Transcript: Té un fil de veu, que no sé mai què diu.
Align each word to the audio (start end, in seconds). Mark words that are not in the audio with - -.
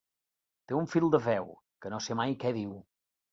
Té 0.71 0.75
un 0.77 0.87
fil 0.93 1.05
de 1.15 1.19
veu, 1.25 1.51
que 1.85 1.93
no 1.95 2.01
sé 2.07 2.19
mai 2.23 2.35
què 2.45 2.55
diu. 2.57 2.73